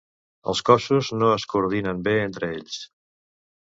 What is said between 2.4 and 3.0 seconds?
ells.